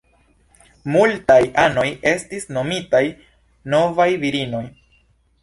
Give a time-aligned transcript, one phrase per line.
[0.95, 3.03] Multaj anoj estis nomitaj
[3.75, 4.65] "Novaj Virinoj".